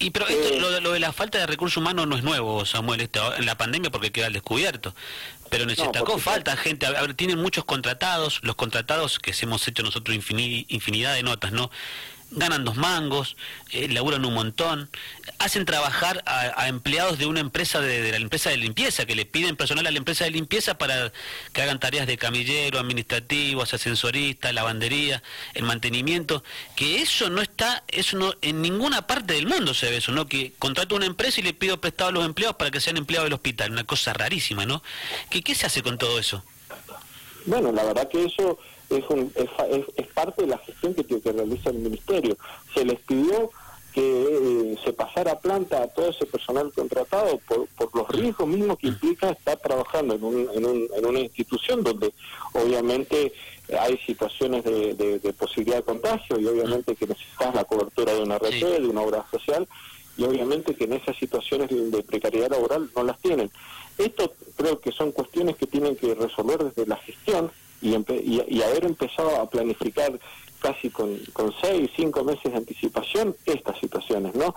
Y 0.02 0.10
pero 0.10 0.26
esto, 0.26 0.48
eh, 0.48 0.80
lo, 0.80 0.92
de 0.92 1.00
la 1.00 1.12
falta 1.12 1.38
de 1.38 1.46
recursos 1.46 1.76
humanos 1.76 2.06
no 2.08 2.16
es 2.16 2.24
nuevo, 2.24 2.64
Samuel, 2.66 3.08
en 3.38 3.46
la 3.46 3.56
pandemia 3.56 3.90
porque 3.90 4.10
queda 4.10 4.26
al 4.26 4.32
descubierto. 4.32 4.94
Pero 5.48 5.66
nos 5.66 5.76
destacó, 5.76 6.18
falta 6.18 6.56
gente, 6.56 6.86
a 6.86 6.90
ver, 6.90 7.14
tienen 7.14 7.38
muchos 7.38 7.64
contratados, 7.64 8.40
los 8.42 8.56
contratados 8.56 9.18
que 9.18 9.34
hemos 9.42 9.66
hecho 9.68 9.82
nosotros 9.82 10.16
infinidad 10.16 11.14
de 11.14 11.22
notas, 11.22 11.52
¿no? 11.52 11.70
Ganan 12.32 12.64
dos 12.64 12.76
mangos, 12.76 13.36
eh, 13.70 13.88
laburan 13.88 14.24
un 14.24 14.34
montón, 14.34 14.88
hacen 15.38 15.64
trabajar 15.64 16.22
a, 16.26 16.68
empleados 16.68 17.18
de 17.18 17.26
una 17.26 17.40
empresa 17.40 17.80
de, 17.80 18.10
la 18.10 18.16
empresa 18.16 18.50
de 18.50 18.56
limpieza, 18.56 19.04
que 19.06 19.14
le 19.14 19.26
piden 19.26 19.56
personal 19.56 19.86
a 19.86 19.90
la 19.90 19.98
empresa 19.98 20.24
de 20.24 20.30
limpieza 20.30 20.78
para 20.78 21.12
que 21.52 21.62
hagan 21.62 21.78
tareas 21.78 22.06
de 22.06 22.16
camillero, 22.16 22.78
administrativos, 22.78 23.74
ascensorista, 23.74 24.52
lavandería, 24.52 25.22
el 25.54 25.64
mantenimiento, 25.64 26.42
que 26.76 27.02
eso 27.02 27.28
no 27.30 27.42
está, 27.42 27.84
eso 27.88 28.16
no, 28.16 28.34
en 28.42 28.62
ninguna 28.62 29.06
parte 29.06 29.34
del 29.34 29.46
mundo 29.46 29.74
se 29.74 29.90
ve 29.90 29.98
eso, 29.98 30.12
¿no? 30.12 30.26
Que 30.26 30.52
contrato 30.58 30.96
una 30.96 31.06
empresa 31.06 31.40
y 31.40 31.44
le 31.44 31.52
pido 31.52 31.80
prestado 31.80 32.10
a 32.10 32.12
los 32.12 32.24
empleados 32.24 32.56
para 32.56 32.70
que 32.70 32.80
sean 32.80 32.96
empleados 32.96 33.26
del 33.26 33.34
hospital, 33.34 33.72
una 33.72 33.84
cosa 33.84 34.12
rarísima, 34.12 34.66
¿no? 34.66 34.82
¿Qué, 35.30 35.42
qué 35.42 35.54
se 35.54 35.66
hace 35.66 35.82
con 35.82 35.98
todo 35.98 36.18
eso? 36.18 36.42
Bueno, 37.44 37.72
la 37.72 37.82
verdad 37.84 38.08
que 38.08 38.24
eso 38.24 38.58
es, 38.98 39.04
un, 39.10 39.32
es, 39.34 40.06
parte 40.08 40.42
de 40.42 40.48
la 40.48 40.58
gestión 40.58 40.94
que, 40.94 41.04
que 41.04 41.32
realiza 41.32 41.70
el 41.70 41.78
Ministerio. 41.78 42.36
Se 42.74 42.84
les 42.84 43.00
pidió 43.00 43.50
que 43.92 44.00
eh, 44.00 44.78
se 44.84 44.92
pasara 44.92 45.32
a 45.32 45.38
planta 45.38 45.82
a 45.82 45.88
todo 45.88 46.08
ese 46.08 46.24
personal 46.24 46.72
contratado 46.72 47.38
por, 47.46 47.66
por 47.68 47.94
los 47.94 48.08
riesgos 48.08 48.48
mismos 48.48 48.78
que 48.78 48.88
implica 48.88 49.30
estar 49.30 49.58
trabajando 49.58 50.14
en, 50.14 50.24
un, 50.24 50.48
en, 50.54 50.64
un, 50.64 50.88
en 50.96 51.06
una 51.06 51.20
institución 51.20 51.82
donde 51.82 52.12
obviamente 52.54 53.32
hay 53.78 53.98
situaciones 53.98 54.64
de, 54.64 54.94
de, 54.94 55.32
posibilidad 55.34 55.76
de 55.76 55.82
contagio 55.82 56.38
y 56.38 56.46
obviamente 56.46 56.96
que 56.96 57.06
necesitas 57.06 57.54
la 57.54 57.64
cobertura 57.64 58.14
de 58.14 58.22
una 58.22 58.38
red 58.38 58.60
de 58.60 58.86
una 58.86 59.02
obra 59.02 59.24
social 59.30 59.68
y 60.16 60.24
obviamente 60.24 60.74
que 60.74 60.84
en 60.84 60.94
esas 60.94 61.16
situaciones 61.16 61.70
de 61.70 62.02
precariedad 62.02 62.50
laboral 62.50 62.90
no 62.94 63.02
las 63.02 63.18
tienen. 63.20 63.50
Esto 63.98 64.32
creo 64.56 64.80
que 64.80 64.92
son 64.92 65.12
cuestiones 65.12 65.56
que 65.56 65.66
tienen 65.66 65.96
que 65.96 66.14
resolver 66.14 66.64
desde 66.64 66.86
la 66.86 66.96
gestión 66.96 67.50
y, 67.82 67.96
y, 68.48 68.62
haber 68.62 68.84
empezado 68.84 69.40
a 69.40 69.50
planificar 69.50 70.18
casi 70.60 70.90
con, 70.90 71.18
con 71.32 71.52
seis, 71.60 71.90
cinco 71.96 72.22
meses 72.22 72.52
de 72.52 72.56
anticipación 72.56 73.36
estas 73.44 73.78
situaciones, 73.80 74.34
¿no? 74.36 74.54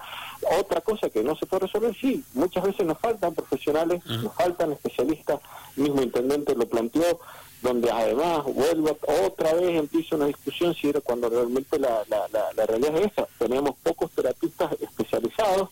Otra 0.59 0.79
cosa 0.81 1.09
que 1.09 1.23
no 1.23 1.35
se 1.35 1.47
puede 1.47 1.65
resolver, 1.65 1.95
sí, 1.99 2.23
muchas 2.35 2.63
veces 2.63 2.85
nos 2.85 2.99
faltan 2.99 3.33
profesionales, 3.33 4.05
nos 4.05 4.31
faltan 4.33 4.71
especialistas, 4.71 5.39
el 5.75 5.83
mismo 5.83 6.03
intendente 6.03 6.55
lo 6.55 6.67
planteó, 6.67 7.19
donde 7.63 7.89
además 7.89 8.43
vuelve 8.43 8.95
otra 9.25 9.53
vez 9.55 9.79
empieza 9.79 10.15
una 10.15 10.27
discusión 10.27 10.75
si 10.75 10.89
era 10.89 11.01
cuando 11.01 11.29
realmente 11.29 11.79
la, 11.79 12.03
la, 12.07 12.27
la, 12.55 12.65
realidad 12.67 12.95
es 12.97 13.11
esa. 13.11 13.27
Tenemos 13.39 13.75
pocos 13.81 14.11
terapistas 14.11 14.73
especializados 14.79 15.69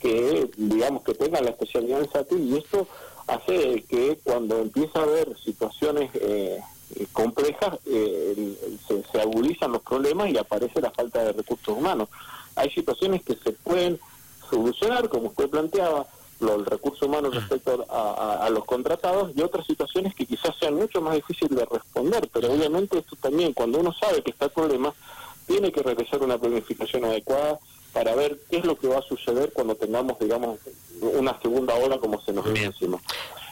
que, 0.00 0.48
digamos, 0.56 1.02
que 1.02 1.14
tengan 1.14 1.44
la 1.44 1.50
especialidad 1.50 2.00
en 2.00 2.12
SATI 2.12 2.36
y 2.36 2.56
esto 2.58 2.86
hace 3.26 3.82
que 3.88 4.18
cuando 4.22 4.58
empieza 4.58 5.00
a 5.00 5.02
haber 5.02 5.36
situaciones 5.38 6.10
eh, 6.14 6.60
complejas 7.12 7.78
eh, 7.86 8.56
se, 8.86 9.02
se 9.04 9.20
agudizan 9.20 9.72
los 9.72 9.82
problemas 9.82 10.30
y 10.30 10.38
aparece 10.38 10.80
la 10.80 10.90
falta 10.90 11.24
de 11.24 11.32
recursos 11.32 11.76
humanos. 11.76 12.08
Hay 12.56 12.70
situaciones 12.70 13.22
que 13.22 13.34
se 13.36 13.52
pueden 13.52 13.98
solucionar, 14.48 15.08
como 15.08 15.28
usted 15.28 15.48
planteaba, 15.48 16.06
el 16.40 16.66
recurso 16.66 17.06
humano 17.06 17.28
mm. 17.30 17.32
respecto 17.32 17.86
a, 17.88 18.48
los 18.50 18.64
contratados 18.64 19.32
y 19.34 19.42
otras 19.42 19.66
situaciones 19.66 20.14
que 20.14 20.26
quizás 20.26 20.54
sean 20.58 20.74
mucho 20.74 21.00
más 21.00 21.14
difíciles 21.14 21.56
de 21.56 21.64
responder, 21.64 22.28
pero 22.32 22.52
obviamente 22.52 22.98
esto 22.98 23.16
también, 23.16 23.52
cuando 23.52 23.78
uno 23.78 23.92
sabe 23.92 24.22
que 24.22 24.30
está 24.30 24.46
el 24.46 24.50
problema, 24.50 24.92
tiene 25.46 25.72
que 25.72 25.82
realizar 25.82 26.22
una 26.22 26.38
planificación 26.38 27.04
adecuada 27.04 27.58
para 27.92 28.14
ver 28.14 28.38
qué 28.50 28.58
es 28.58 28.64
lo 28.64 28.76
que 28.76 28.88
va 28.88 28.98
a 28.98 29.02
suceder 29.02 29.52
cuando 29.52 29.74
tengamos, 29.76 30.18
digamos, 30.18 30.58
una 31.00 31.40
segunda 31.40 31.74
ola 31.74 31.98
como 31.98 32.20
se 32.20 32.32
nos 32.32 32.44
viene 32.44 32.66
encima. 32.66 32.98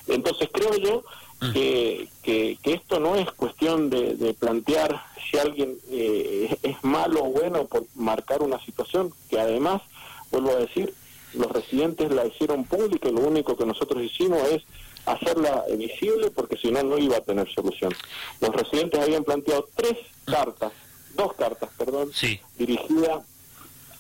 Entonces 0.09 0.49
creo 0.53 0.75
yo 0.77 1.05
mm. 1.43 1.53
que, 1.53 2.09
que, 2.23 2.59
esto 2.65 3.01
no 3.01 3.17
es 3.17 3.31
cuestión 3.33 3.91
de, 3.91 4.35
plantear 4.39 5.03
si 5.31 5.39
alguien 5.39 5.77
eh, 5.91 6.57
es 6.63 6.83
malo 6.83 7.25
o 7.25 7.31
bueno 7.31 7.67
por 7.67 7.85
marcar 7.95 8.43
una 8.43 8.63
situación, 8.65 9.13
que 9.29 9.39
además, 9.39 9.83
vuelvo 10.31 10.51
a 10.53 10.57
decir, 10.57 10.95
los 11.35 11.51
residentes 11.51 12.11
la 12.11 12.27
hicieron 12.27 12.65
pública 12.65 13.09
y 13.09 13.13
lo 13.13 13.21
único 13.21 13.57
que 13.57 13.67
nosotros 13.67 14.03
hicimos 14.03 14.41
es 14.49 14.63
hacerla 15.07 15.65
visible 15.77 16.31
porque 16.31 16.57
si 16.57 16.71
no, 16.71 16.83
no 16.83 16.99
iba 16.99 17.17
a 17.17 17.23
tener 17.23 17.53
solución. 17.53 17.93
Los 18.41 18.51
residentes 18.51 19.01
habían 19.01 19.25
planteado 19.25 19.69
tres 19.75 19.99
cartas, 20.25 20.73
dos 21.15 21.33
cartas, 21.35 21.71
perdón, 21.77 22.11
dirigidas 22.59 23.23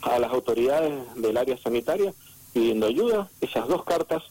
a 0.02 0.18
las 0.18 0.32
autoridades 0.32 0.92
del 1.16 1.36
área 1.36 1.56
sanitaria 1.56 2.12
pidiendo 2.52 2.86
ayuda. 2.86 3.28
Esas 3.40 3.68
dos 3.68 3.84
cartas 3.84 4.22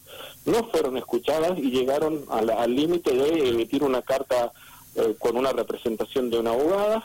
no 0.46 0.64
fueron 0.70 0.98
escuchadas 0.98 1.58
y 1.58 1.72
llegaron 1.72 2.24
al 2.30 2.76
límite 2.76 3.14
de 3.14 3.50
emitir 3.50 3.84
una 3.84 4.02
carta 4.02 4.52
eh, 4.96 5.16
con 5.20 5.38
una 5.38 5.54
representación 5.54 6.30
de 6.30 6.40
una 6.40 6.52
abogada 6.52 7.04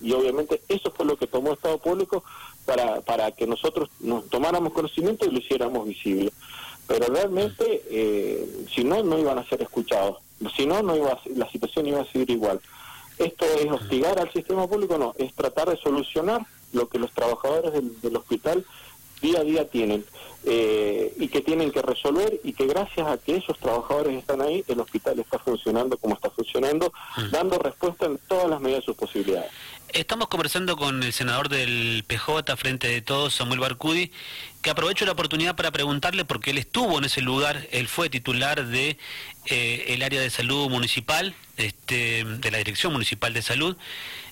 y 0.00 0.12
obviamente 0.12 0.62
eso 0.68 0.92
fue 0.92 1.04
lo 1.04 1.16
que 1.16 1.26
tomó 1.26 1.52
Estado 1.52 1.78
Público 1.78 2.22
para, 2.64 3.00
para 3.00 3.32
que 3.32 3.46
nosotros 3.46 3.90
nos 4.00 4.28
tomáramos 4.28 4.72
conocimiento 4.72 5.26
y 5.26 5.30
lo 5.30 5.38
hiciéramos 5.38 5.86
visible. 5.86 6.32
Pero 6.86 7.06
realmente, 7.06 7.82
eh, 7.90 8.66
si 8.74 8.84
no, 8.84 9.02
no 9.02 9.18
iban 9.18 9.38
a 9.38 9.48
ser 9.48 9.62
escuchados. 9.62 10.18
Si 10.54 10.66
no, 10.66 10.82
no 10.82 10.96
iba 10.96 11.18
la 11.34 11.50
situación 11.50 11.86
iba 11.86 12.02
a 12.02 12.06
seguir 12.06 12.30
igual. 12.30 12.60
¿Esto 13.18 13.46
es 13.46 13.70
hostigar 13.70 14.18
al 14.18 14.32
sistema 14.32 14.66
público? 14.66 14.98
No, 14.98 15.14
es 15.18 15.32
tratar 15.34 15.70
de 15.70 15.76
solucionar 15.76 16.46
lo 16.72 16.88
que 16.88 16.98
los 16.98 17.12
trabajadores 17.12 17.72
del, 18.02 18.16
hospital 18.16 18.64
día 19.20 19.40
a 19.40 19.44
día 19.44 19.68
tienen 19.68 20.04
eh, 20.44 21.14
y 21.18 21.28
que 21.28 21.40
tienen 21.40 21.70
que 21.70 21.80
resolver 21.80 22.40
y 22.44 22.52
que 22.52 22.66
gracias 22.66 23.06
a 23.06 23.16
que 23.16 23.36
esos 23.36 23.58
trabajadores 23.58 24.16
están 24.16 24.42
ahí, 24.42 24.62
el 24.68 24.80
hospital 24.80 25.18
está 25.18 25.38
funcionando 25.38 25.96
como 25.96 26.14
está 26.14 26.30
funcionando, 26.30 26.92
dando 27.30 27.58
respuesta 27.58 28.06
en 28.06 28.18
todas 28.28 28.50
las 28.50 28.60
medidas 28.60 28.82
de 28.82 28.86
sus 28.86 28.96
posibilidades. 28.96 29.50
Estamos 29.94 30.26
conversando 30.26 30.76
con 30.76 31.04
el 31.04 31.12
senador 31.12 31.48
del 31.48 32.04
PJ, 32.04 32.56
Frente 32.56 32.88
de 32.88 33.00
Todos, 33.00 33.32
Samuel 33.32 33.60
Barcudi, 33.60 34.10
que 34.60 34.70
aprovecho 34.70 35.06
la 35.06 35.12
oportunidad 35.12 35.54
para 35.54 35.70
preguntarle, 35.70 36.24
porque 36.24 36.50
él 36.50 36.58
estuvo 36.58 36.98
en 36.98 37.04
ese 37.04 37.20
lugar, 37.20 37.68
él 37.70 37.86
fue 37.86 38.10
titular 38.10 38.66
de 38.66 38.98
eh, 39.46 39.84
el 39.88 40.02
área 40.02 40.20
de 40.20 40.30
salud 40.30 40.68
municipal, 40.68 41.36
este, 41.56 42.24
de 42.24 42.50
la 42.50 42.58
Dirección 42.58 42.92
Municipal 42.92 43.32
de 43.32 43.42
Salud, 43.42 43.76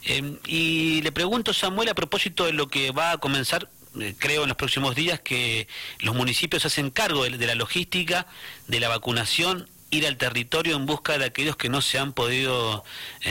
eh, 0.04 0.36
y 0.48 1.00
le 1.02 1.12
pregunto, 1.12 1.54
Samuel, 1.54 1.90
a 1.90 1.94
propósito 1.94 2.44
de 2.44 2.52
lo 2.52 2.66
que 2.66 2.90
va 2.90 3.12
a 3.12 3.18
comenzar 3.18 3.68
creo 4.18 4.42
en 4.42 4.48
los 4.48 4.56
próximos 4.56 4.94
días 4.94 5.20
que 5.20 5.68
los 6.00 6.14
municipios 6.14 6.64
hacen 6.66 6.90
cargo 6.90 7.24
de, 7.24 7.46
la 7.46 7.54
logística, 7.54 8.26
de 8.68 8.80
la 8.80 8.88
vacunación, 8.88 9.68
ir 9.90 10.06
al 10.06 10.16
territorio 10.16 10.76
en 10.76 10.86
busca 10.86 11.18
de 11.18 11.26
aquellos 11.26 11.56
que 11.56 11.68
no 11.68 11.82
se 11.82 11.98
han 11.98 12.12
podido 12.12 12.84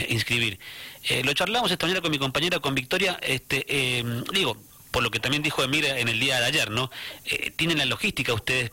inscribir. 0.09 0.59
Eh, 1.03 1.23
lo 1.23 1.33
charlamos 1.33 1.71
esta 1.71 1.85
mañana 1.85 2.01
con 2.01 2.11
mi 2.11 2.19
compañera, 2.19 2.59
con 2.59 2.75
Victoria, 2.75 3.17
este, 3.21 3.65
eh, 3.67 4.03
digo, 4.33 4.57
por 4.91 5.01
lo 5.01 5.09
que 5.09 5.19
también 5.19 5.41
dijo 5.41 5.63
Emir 5.63 5.85
en 5.85 6.09
el 6.09 6.19
día 6.19 6.39
de 6.39 6.45
ayer, 6.45 6.69
¿no? 6.69 6.91
Eh, 7.25 7.51
tienen 7.55 7.77
la 7.77 7.85
logística 7.85 8.33
ustedes 8.33 8.71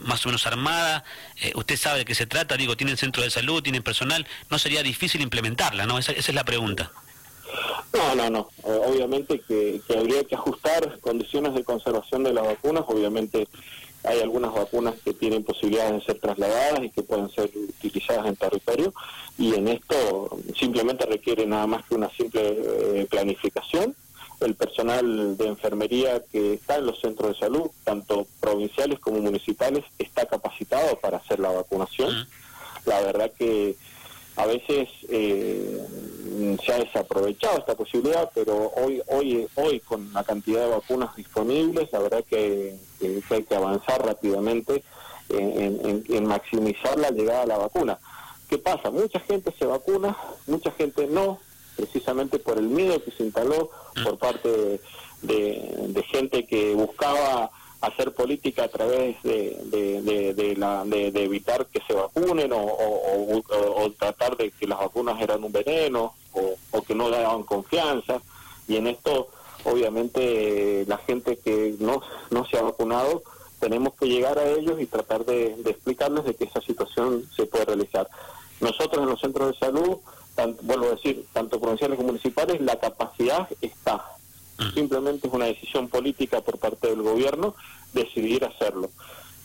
más 0.00 0.26
o 0.26 0.28
menos 0.28 0.48
armada, 0.48 1.04
usted 1.54 1.76
sabe 1.76 2.00
de 2.00 2.04
qué 2.04 2.16
se 2.16 2.26
trata, 2.26 2.56
digo, 2.56 2.76
tienen 2.76 2.96
centro 2.96 3.22
de 3.22 3.30
salud, 3.30 3.62
tienen 3.62 3.84
personal, 3.84 4.26
no 4.50 4.58
sería 4.58 4.82
difícil 4.82 5.20
implementarla, 5.20 5.86
¿no? 5.86 5.96
Esa, 5.96 6.10
es 6.10 6.34
la 6.34 6.42
pregunta. 6.42 6.90
No, 7.94 8.14
no, 8.14 8.30
no. 8.30 8.48
obviamente 8.64 9.40
que, 9.40 9.80
que, 9.86 9.96
habría 9.96 10.24
que 10.24 10.34
ajustar 10.34 10.98
condiciones 11.00 11.54
de 11.54 11.64
conservación 11.64 12.24
de 12.24 12.32
las 12.32 12.44
vacunas, 12.44 12.84
obviamente 12.88 13.46
hay 14.04 14.20
algunas 14.20 14.52
vacunas 14.52 14.94
que 15.02 15.14
tienen 15.14 15.44
posibilidades 15.44 15.94
de 15.94 16.00
ser 16.04 16.18
trasladadas 16.20 16.82
y 16.82 16.90
que 16.90 17.02
pueden 17.02 17.30
ser 17.30 17.50
utilizadas 17.56 18.26
en 18.26 18.36
territorio 18.36 18.92
y 19.38 19.54
en 19.54 19.68
esto 19.68 20.38
simplemente 20.58 21.06
requiere 21.06 21.46
nada 21.46 21.66
más 21.66 21.84
que 21.86 21.94
una 21.94 22.10
simple 22.10 22.40
eh, 22.42 23.06
planificación. 23.10 23.96
El 24.40 24.54
personal 24.56 25.36
de 25.36 25.46
enfermería 25.46 26.22
que 26.30 26.54
está 26.54 26.76
en 26.76 26.86
los 26.86 27.00
centros 27.00 27.32
de 27.32 27.38
salud, 27.38 27.70
tanto 27.84 28.26
provinciales 28.40 28.98
como 28.98 29.20
municipales, 29.20 29.84
está 29.98 30.26
capacitado 30.26 30.98
para 31.00 31.18
hacer 31.18 31.40
la 31.40 31.50
vacunación. 31.50 32.28
La 32.84 33.00
verdad 33.00 33.32
que 33.38 33.76
a 34.36 34.46
veces 34.46 34.88
eh, 35.08 35.80
se 36.64 36.72
ha 36.72 36.78
desaprovechado 36.78 37.58
esta 37.58 37.74
posibilidad, 37.74 38.30
pero 38.34 38.72
hoy, 38.76 39.02
hoy, 39.08 39.46
hoy 39.54 39.80
con 39.80 40.12
la 40.12 40.24
cantidad 40.24 40.62
de 40.62 40.70
vacunas 40.70 41.14
disponibles, 41.16 41.92
la 41.92 41.98
verdad 42.00 42.24
que, 42.28 42.76
hay 43.30 43.42
que 43.42 43.54
avanzar 43.54 44.04
rápidamente 44.04 44.82
en, 45.28 46.26
maximizar 46.26 46.98
la 46.98 47.10
llegada 47.10 47.42
a 47.42 47.46
la 47.46 47.58
vacuna. 47.58 47.98
¿Qué 48.48 48.58
pasa? 48.58 48.90
Mucha 48.90 49.20
gente 49.20 49.52
se 49.58 49.66
vacuna, 49.66 50.16
mucha 50.46 50.70
gente 50.72 51.06
no, 51.06 51.38
precisamente 51.76 52.38
por 52.38 52.58
el 52.58 52.68
miedo 52.68 53.02
que 53.02 53.10
se 53.10 53.24
instaló 53.24 53.70
por 54.02 54.18
parte 54.18 54.80
de 55.22 56.04
gente 56.10 56.46
que 56.46 56.74
buscaba 56.74 57.50
hacer 57.86 58.12
política 58.12 58.64
a 58.64 58.68
través 58.68 59.22
de, 59.22 60.54
la, 60.56 60.84
de, 60.84 61.24
evitar 61.24 61.66
que 61.66 61.80
se 61.86 61.94
vacunen 61.94 62.50
o, 62.52 63.92
tratar 63.98 64.36
de 64.36 64.50
que 64.50 64.66
las 64.66 64.78
vacunas 64.78 65.20
eran 65.20 65.44
un 65.44 65.52
veneno 65.52 66.14
o, 66.74 66.82
que 66.82 66.94
no 66.94 67.10
daban 67.10 67.42
confianza. 67.44 68.20
Y 68.68 68.76
en 68.76 68.86
esto, 68.86 69.28
obviamente, 69.64 70.84
la 70.86 70.98
gente 70.98 71.38
que 71.38 71.76
no, 71.78 72.02
no 72.30 72.46
se 72.46 72.58
ha 72.58 72.62
vacunado, 72.62 73.22
tenemos 73.60 73.94
que 73.94 74.06
llegar 74.06 74.38
a 74.38 74.48
ellos 74.48 74.80
y 74.80 74.86
tratar 74.86 75.24
de, 75.24 75.54
explicarles 75.66 76.24
de 76.24 76.34
que 76.34 76.44
esa 76.44 76.60
situación 76.60 77.28
se 77.34 77.46
puede 77.46 77.64
realizar. 77.64 78.08
Nosotros 78.60 79.02
en 79.02 79.10
los 79.10 79.20
centros 79.20 79.52
de 79.52 79.58
salud, 79.58 79.98
vuelvo 80.62 80.86
a 80.86 80.94
decir, 80.94 81.26
tanto 81.32 81.60
provinciales 81.60 81.96
como 81.96 82.08
municipales, 82.08 82.60
la 82.60 82.78
capacidad 82.78 83.48
está 83.60 84.04
Simplemente 84.72 85.26
es 85.26 85.34
una 85.34 85.46
decisión 85.46 85.88
política 85.88 86.40
por 86.40 86.58
parte 86.58 86.88
del 86.88 87.02
gobierno 87.02 87.54
decidir 87.92 88.44
hacerlo. 88.44 88.90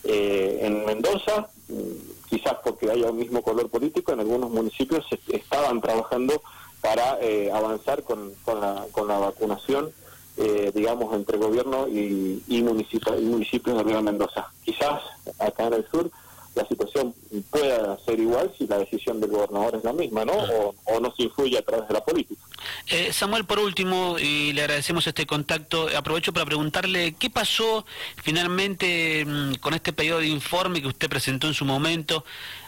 Eh, 0.04 0.60
en 0.62 0.84
Mendoza, 0.86 1.48
mm, 1.68 2.28
quizás 2.28 2.56
porque 2.62 2.90
haya 2.90 3.10
un 3.10 3.18
mismo 3.18 3.42
color 3.42 3.68
político, 3.68 4.12
en 4.12 4.20
algunos 4.20 4.50
municipios 4.50 5.04
estaban 5.28 5.80
trabajando 5.80 6.40
para 6.80 7.18
eh, 7.20 7.50
avanzar 7.52 8.02
con, 8.02 8.32
con, 8.44 8.60
la, 8.60 8.86
con 8.92 9.08
la 9.08 9.18
vacunación, 9.18 9.92
eh, 10.36 10.72
digamos, 10.74 11.14
entre 11.14 11.38
gobierno 11.38 11.88
y, 11.88 12.42
y, 12.48 12.58
y 12.58 12.62
municipios 12.62 13.76
de 13.76 13.82
Río 13.82 14.02
Mendoza. 14.02 14.50
Quizás 14.64 15.02
acá 15.38 15.66
en 15.66 15.74
el 15.74 15.86
sur 15.90 16.10
la 16.54 16.66
situación 16.66 17.14
pueda 17.50 17.96
ser 18.04 18.18
igual 18.18 18.52
si 18.58 18.66
la 18.66 18.78
decisión 18.78 19.20
del 19.20 19.30
gobernador 19.30 19.76
es 19.76 19.84
la 19.84 19.92
misma, 19.92 20.24
¿no? 20.24 20.32
O, 20.32 21.00
no 21.00 21.14
se 21.14 21.22
influye 21.24 21.56
a 21.56 21.62
través 21.62 21.86
de 21.88 21.94
la 21.94 22.04
política. 22.04 22.42
Eh, 22.88 23.12
Samuel, 23.12 23.44
por 23.44 23.60
último, 23.60 24.16
y 24.18 24.52
le 24.52 24.62
agradecemos 24.62 25.06
este 25.06 25.26
contacto, 25.26 25.88
aprovecho 25.96 26.32
para 26.32 26.44
preguntarle 26.44 27.14
qué 27.18 27.30
pasó 27.30 27.86
finalmente 28.16 29.24
mm, 29.24 29.54
con 29.54 29.74
este 29.74 29.92
periodo 29.92 30.20
de 30.20 30.26
informe 30.26 30.82
que 30.82 30.88
usted 30.88 31.08
presentó 31.08 31.46
en 31.46 31.54
su 31.54 31.64
momento 31.64 32.24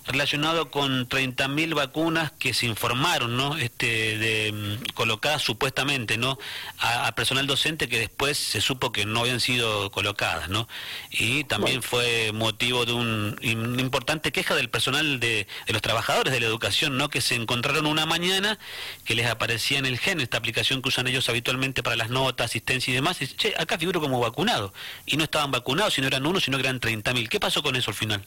relacionado 0.07 0.71
con 0.71 1.09
30.000 1.09 1.75
vacunas 1.75 2.33
que 2.33 2.55
se 2.55 2.67
informaron, 2.67 3.37
¿no? 3.37 3.57
Este, 3.57 4.19
de, 4.19 4.53
mm, 4.53 4.93
colocadas 4.95 5.43
supuestamente, 5.43 6.19
¿no? 6.19 6.39
A, 6.79 7.13
personal 7.15 7.47
docente 7.47 7.89
que 7.89 7.99
después 7.99 8.39
se 8.39 8.61
supo 8.61 8.91
que 8.91 9.05
no 9.05 9.21
habían 9.21 9.41
sido 9.41 9.91
colocadas, 9.91 10.49
¿no? 10.49 10.69
Y 11.11 11.45
también 11.45 11.83
fue 11.83 12.33
motivo 12.33 12.85
de 12.85 12.93
un, 12.93 13.39
una 13.43 13.83
importante 13.83 14.33
queja 14.33 14.55
del 14.55 14.71
personal 14.71 15.21
de, 15.21 15.47
de, 15.67 15.73
los 15.73 15.83
trabajadores 15.83 16.33
de 16.33 16.41
la 16.41 16.47
educación, 16.47 16.97
¿no? 16.97 17.09
Que 17.09 17.21
se 17.21 17.35
encontraron 17.35 17.87
una 17.87 18.07
mañana 18.07 18.59
que 19.05 19.15
les 19.15 19.27
aparecía 19.27 19.79
en 19.79 19.87
el 19.87 19.99
GEN, 19.99 20.21
esta 20.21 20.39
aplicación 20.39 20.83
que 20.83 20.89
usan 20.89 21.07
ellos 21.07 21.29
habitualmente 21.29 21.83
para 21.83 21.97
las 21.97 22.11
notas, 22.11 22.47
asistencia 22.47 22.91
y 22.91 22.95
demás, 22.95 23.21
y 23.23 23.29
che, 23.29 23.55
acá 23.59 23.79
figuro 23.79 24.01
como 24.01 24.21
vacunado. 24.21 24.73
Y 25.07 25.17
no 25.17 25.25
estaban 25.25 25.51
vacunados, 25.51 25.95
si 25.95 26.01
no 26.01 26.07
eran 26.09 26.27
uno, 26.27 26.41
sino 26.41 26.59
que 26.59 26.65
eran 26.65 26.81
30.000. 26.81 27.29
¿Qué 27.29 27.41
pasó 27.41 27.63
con 27.63 27.77
eso 27.77 27.91
al 27.91 27.97
final? 27.97 28.25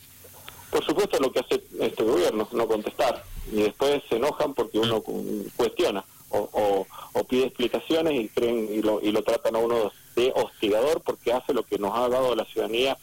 Por 0.76 0.84
supuesto 0.84 1.18
lo 1.22 1.32
que 1.32 1.40
hace 1.40 1.64
este 1.80 2.04
gobierno, 2.04 2.50
no 2.52 2.68
contestar. 2.68 3.24
Y 3.50 3.62
después 3.62 4.04
se 4.10 4.18
enojan 4.18 4.54
porque 4.54 4.78
uno 4.78 5.02
cuestiona 5.56 6.04
o, 6.30 6.86
pide 7.30 7.46
explicaciones 7.46 8.14
y 8.14 8.28
creen 8.28 8.68
y 8.70 8.82
lo, 8.82 9.00
y 9.02 9.14
lo 9.14 9.24
tratan 9.24 9.56
a 9.56 9.60
uno 9.60 9.94
de 10.18 10.34
hostigador 10.36 11.00
porque 11.00 11.32
hace 11.32 11.54
lo 11.54 11.64
que 11.64 11.80
nos 11.80 11.98
ha 11.98 12.10
dado 12.10 12.36
la 12.36 12.44
ciudadanía 12.44 12.98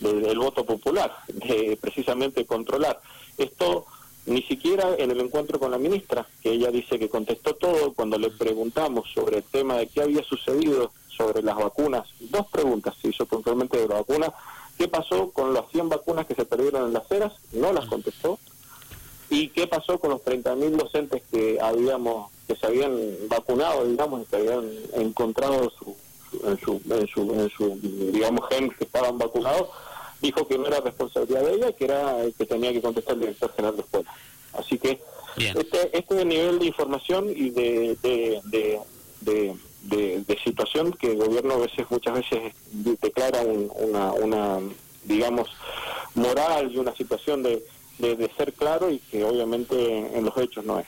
del 0.00 0.38
voto 0.38 0.64
popular, 0.64 1.14
de 1.28 1.78
precisamente 1.78 2.46
controlar. 2.46 2.98
Esto 3.36 3.84
ni 4.24 4.40
siquiera 4.44 4.94
en 4.96 5.10
el 5.10 5.20
encuentro 5.20 5.58
con 5.58 5.70
la 5.70 5.76
ministra, 5.76 6.26
que 6.42 6.52
ella 6.52 6.70
dice 6.70 6.98
que 6.98 7.10
contestó 7.10 7.54
todo 7.54 7.92
cuando 7.92 8.18
le 8.18 8.30
preguntamos 8.30 9.06
sobre 9.12 9.38
el 9.38 9.44
tema 9.44 9.76
de 9.76 9.86
qué 9.88 10.00
había 10.00 10.24
sucedido 10.24 10.92
sobre 11.14 11.42
las 11.42 11.56
vacunas, 11.56 12.08
dos 12.20 12.46
preguntas 12.46 12.94
se 13.02 13.08
hizo 13.08 13.26
puntualmente 13.26 13.76
de 13.76 13.86
la 13.86 13.96
vacuna, 13.96 14.32
qué 14.78 14.88
pasó 14.88 15.30
con 15.30 15.52
las 15.52 15.68
100 15.70 15.88
vacunas 15.88 16.26
que 16.26 16.34
se 16.34 16.44
perdieron 16.44 16.86
en 16.86 16.92
las 16.94 17.06
ceras, 17.08 17.32
no 17.52 17.72
las 17.72 17.86
contestó, 17.86 18.38
y 19.28 19.48
qué 19.48 19.66
pasó 19.66 19.98
con 19.98 20.10
los 20.10 20.22
30.000 20.22 20.70
docentes 20.70 21.22
que 21.30 21.58
habíamos 21.60 22.30
que 22.46 22.56
se 22.56 22.66
habían 22.66 22.96
vacunado, 23.28 23.84
digamos, 23.84 24.26
que 24.26 24.36
habían 24.36 24.70
encontrado 24.94 25.70
su, 25.78 25.94
en, 26.46 26.58
su, 26.58 26.80
en, 26.90 27.06
su, 27.06 27.34
en 27.34 27.50
su, 27.50 27.78
digamos, 28.10 28.48
gen 28.48 28.70
que 28.70 28.84
estaban 28.84 29.18
vacunados, 29.18 29.68
dijo 30.22 30.48
que 30.48 30.56
no 30.56 30.66
era 30.66 30.80
responsabilidad 30.80 31.42
de 31.42 31.54
ella, 31.54 31.72
que 31.72 31.84
era 31.84 32.22
el 32.22 32.32
que 32.32 32.46
tenía 32.46 32.72
que 32.72 32.80
contestar 32.80 33.14
el 33.14 33.20
director 33.20 33.52
general 33.54 33.76
de 33.76 33.82
escuela. 33.82 34.14
Así 34.54 34.78
que 34.78 34.98
este, 35.36 35.96
este 35.96 36.14
es 36.14 36.20
el 36.22 36.28
nivel 36.28 36.58
de 36.58 36.66
información 36.66 37.28
y 37.28 37.50
de, 37.50 37.96
de, 38.02 38.80
de, 39.20 39.54
situación 40.44 40.92
que 40.92 41.12
el 41.12 41.18
gobierno 41.18 41.54
a 41.54 41.58
veces, 41.58 41.86
muchas 41.90 42.14
veces 42.14 42.54
declara 42.72 43.42
una, 43.42 44.12
una, 44.12 44.58
digamos, 45.04 45.48
moral 46.14 46.70
y 46.72 46.78
una 46.78 46.94
situación 46.94 47.42
de, 47.42 47.62
de 47.98 48.30
ser 48.36 48.52
claro 48.52 48.90
y 48.90 48.98
que 48.98 49.24
obviamente 49.24 50.16
en 50.16 50.24
los 50.24 50.36
hechos 50.36 50.64
no 50.64 50.78
es. 50.78 50.86